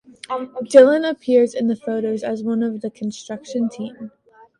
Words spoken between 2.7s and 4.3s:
the construction team.